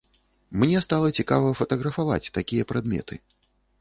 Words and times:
Мне 0.61 0.79
стала 0.85 1.11
цікава 1.23 1.51
фатаграфаваць 1.61 2.31
такія 2.39 2.63
прадметы. 2.73 3.15